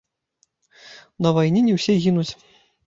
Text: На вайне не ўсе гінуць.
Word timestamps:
На 1.27 1.35
вайне 1.39 1.65
не 1.69 1.73
ўсе 1.79 2.01
гінуць. 2.09 2.29